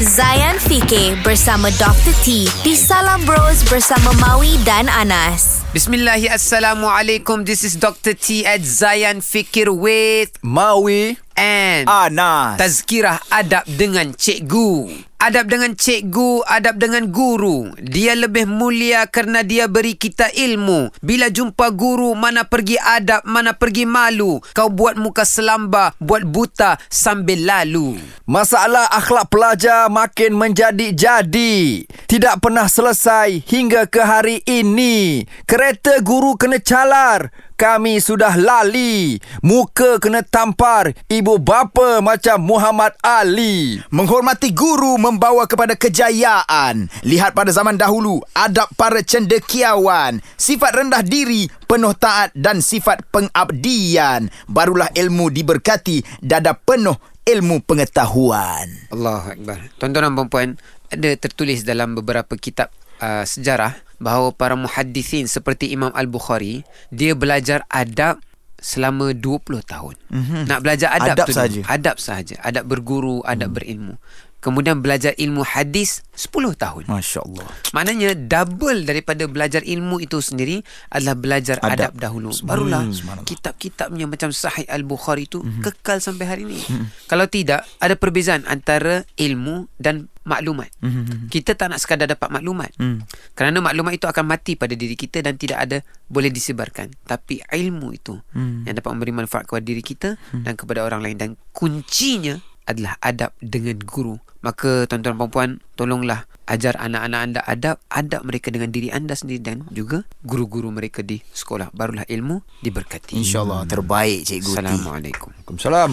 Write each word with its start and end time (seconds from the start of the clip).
Zayan 0.00 0.56
Fikir 0.56 1.20
bersama 1.20 1.68
Dr. 1.76 2.16
T 2.24 2.48
di 2.64 2.72
Salam 2.72 3.20
Bros 3.28 3.60
bersama 3.68 4.16
Maui 4.16 4.56
dan 4.64 4.88
Anas. 4.88 5.60
Bismillahirrahmanirrahim. 5.76 6.40
Assalamualaikum. 6.40 7.44
This 7.44 7.68
is 7.68 7.76
Dr. 7.76 8.16
T 8.16 8.48
at 8.48 8.64
Zayan 8.64 9.20
Fikir 9.20 9.68
with 9.68 10.32
Maui 10.40 11.20
and 11.36 11.84
Anas. 11.84 12.56
Tazkirah 12.56 13.20
adab 13.28 13.68
dengan 13.68 14.16
cikgu. 14.16 15.04
Adab 15.20 15.52
dengan 15.52 15.76
cikgu, 15.76 16.48
adab 16.48 16.80
dengan 16.80 17.12
guru. 17.12 17.76
Dia 17.76 18.16
lebih 18.16 18.48
mulia 18.48 19.04
kerana 19.04 19.44
dia 19.44 19.68
beri 19.68 19.92
kita 19.92 20.32
ilmu. 20.32 20.88
Bila 21.04 21.28
jumpa 21.28 21.76
guru, 21.76 22.16
mana 22.16 22.48
pergi 22.48 22.80
adab, 22.80 23.28
mana 23.28 23.52
pergi 23.52 23.84
malu. 23.84 24.40
Kau 24.56 24.72
buat 24.72 24.96
muka 24.96 25.28
selamba, 25.28 25.92
buat 26.00 26.24
buta 26.24 26.80
sambil 26.88 27.44
lalu. 27.44 28.00
Masalah 28.24 28.88
akhlak 28.96 29.28
pelajar 29.28 29.92
makin 29.92 30.32
menjadi-jadi. 30.40 31.84
Tidak 32.08 32.40
pernah 32.40 32.64
selesai 32.64 33.44
hingga 33.44 33.92
ke 33.92 34.00
hari 34.00 34.40
ini. 34.48 35.28
Kereta 35.44 36.00
guru 36.00 36.40
kena 36.40 36.64
calar. 36.64 37.28
Kami 37.60 38.00
sudah 38.00 38.40
lali. 38.40 39.20
Muka 39.44 40.00
kena 40.00 40.24
tampar. 40.24 40.96
Ibu 41.12 41.36
bapa 41.44 42.00
macam 42.00 42.40
Muhammad 42.40 42.96
Ali. 43.04 43.76
Menghormati 43.92 44.56
guru 44.56 44.96
membawa 45.10 45.44
kepada 45.50 45.74
kejayaan. 45.74 46.86
Lihat 47.02 47.34
pada 47.34 47.50
zaman 47.50 47.74
dahulu, 47.74 48.22
adab 48.32 48.70
para 48.78 49.02
cendekiawan. 49.02 50.22
Sifat 50.38 50.78
rendah 50.78 51.02
diri, 51.02 51.50
penuh 51.66 51.92
taat 51.98 52.30
dan 52.38 52.62
sifat 52.62 53.02
pengabdian. 53.10 54.30
Barulah 54.46 54.88
ilmu 54.94 55.28
diberkati, 55.34 56.22
dada 56.22 56.54
penuh 56.54 56.94
ilmu 57.26 57.62
pengetahuan. 57.66 58.66
Allah 58.94 59.34
Akbar. 59.34 59.58
Tuan-tuan 59.76 60.10
dan 60.10 60.28
puan 60.30 60.48
ada 60.90 61.10
tertulis 61.14 61.62
dalam 61.62 61.94
beberapa 61.94 62.34
kitab 62.34 62.74
uh, 62.98 63.22
sejarah 63.22 63.78
bahawa 64.00 64.32
para 64.32 64.56
muhaddisin 64.56 65.28
seperti 65.28 65.70
Imam 65.70 65.92
Al-Bukhari, 65.92 66.64
dia 66.88 67.12
belajar 67.14 67.62
adab 67.68 68.18
selama 68.60 69.16
20 69.16 69.64
tahun. 69.64 69.94
Mm-hmm. 70.12 70.42
Nak 70.48 70.60
belajar 70.60 70.88
adab, 70.96 71.16
Adab 71.16 71.26
tu 71.26 71.34
sahaja. 71.36 71.60
adab 71.68 71.96
sahaja, 71.96 72.36
adab 72.44 72.64
berguru, 72.68 73.24
adab 73.24 73.52
mm. 73.52 73.56
berilmu. 73.56 73.94
Kemudian 74.40 74.80
belajar 74.80 75.12
ilmu 75.20 75.44
hadis 75.44 76.00
10 76.16 76.56
tahun. 76.56 76.84
Masya 76.88 77.20
Allah. 77.24 77.48
Maknanya 77.76 78.16
double 78.16 78.88
daripada 78.88 79.28
belajar 79.28 79.60
ilmu 79.60 80.00
itu 80.00 80.20
sendiri 80.20 80.64
adalah 80.88 81.16
belajar 81.16 81.56
adab, 81.60 81.92
Adab. 81.92 82.00
dahulu. 82.00 82.32
Barulah 82.44 82.84
kitab-kitabnya 83.28 84.08
macam 84.08 84.32
Sahih 84.32 84.64
Al-Bukhari 84.68 85.28
itu 85.28 85.44
mm-hmm. 85.44 85.62
kekal 85.64 86.00
sampai 86.00 86.24
hari 86.24 86.42
ini. 86.48 86.56
Mm-hmm. 86.56 86.86
Kalau 87.08 87.28
tidak, 87.28 87.68
ada 87.80 87.94
perbezaan 88.00 88.48
antara 88.48 89.04
ilmu 89.20 89.68
dan 89.76 90.08
maklumat. 90.24 90.68
Mm-hmm. 90.84 91.32
Kita 91.32 91.56
tak 91.56 91.72
nak 91.72 91.80
sekadar 91.80 92.08
dapat 92.08 92.28
maklumat. 92.28 92.72
Mm. 92.76 93.04
Kerana 93.32 93.58
maklumat 93.64 93.96
itu 93.96 94.04
akan 94.04 94.24
mati 94.24 94.56
pada 94.56 94.76
diri 94.76 94.96
kita 94.96 95.24
dan 95.24 95.40
tidak 95.40 95.58
ada 95.68 95.78
boleh 96.08 96.28
disebarkan. 96.28 96.92
Tapi 97.04 97.40
ilmu 97.44 97.88
itu 97.96 98.16
mm. 98.36 98.68
yang 98.68 98.74
dapat 98.76 98.90
memberi 98.92 99.12
manfaat 99.16 99.48
kepada 99.48 99.64
diri 99.64 99.80
kita 99.80 100.16
mm. 100.16 100.44
dan 100.44 100.52
kepada 100.56 100.84
orang 100.84 101.00
lain 101.00 101.16
dan 101.16 101.30
kuncinya 101.56 102.36
adalah 102.70 102.94
adab 103.02 103.34
dengan 103.42 103.76
guru. 103.82 104.16
Maka 104.40 104.88
tuan-tuan 104.88 105.20
dan 105.20 105.28
puan 105.28 105.50
tolonglah 105.76 106.24
ajar 106.50 106.74
anak-anak 106.80 107.20
anda 107.20 107.40
adab, 107.46 107.76
adab 107.92 108.26
mereka 108.26 108.50
dengan 108.50 108.74
diri 108.74 108.90
anda 108.90 109.14
sendiri 109.14 109.38
dan 109.38 109.68
juga 109.70 110.02
guru-guru 110.26 110.72
mereka 110.72 111.04
di 111.04 111.22
sekolah. 111.22 111.70
Barulah 111.70 112.08
ilmu 112.08 112.42
diberkati. 112.64 113.14
InsyaAllah 113.20 113.68
terbaik 113.70 114.26
Cikgu. 114.26 114.58
Assalamualaikum. 114.58 115.30
Waalaikumsalam. 115.30 115.92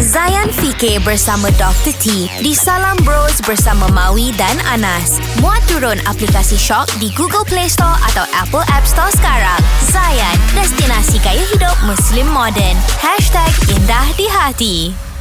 Zayan 0.00 0.48
Fikir 0.50 1.04
bersama 1.06 1.52
Dr. 1.54 1.94
T 2.00 2.26
di 2.42 2.52
Salam 2.56 2.96
Bros 3.06 3.38
bersama 3.44 3.86
Maui 3.92 4.34
dan 4.40 4.58
Anas. 4.66 5.20
Muat 5.38 5.62
turun 5.70 6.00
aplikasi 6.08 6.56
Shock 6.58 6.90
di 6.98 7.12
Google 7.14 7.46
Play 7.46 7.68
Store 7.70 7.94
atau 8.10 8.24
Apple 8.34 8.64
App 8.72 8.88
Store 8.88 9.12
sekarang. 9.14 9.60
Zayan, 9.92 10.36
destinasi 10.56 11.20
gaya 11.20 11.44
hidup 11.54 11.76
Muslim 11.84 12.26
modern. 12.32 12.74
#IndahDiHati 13.70 15.11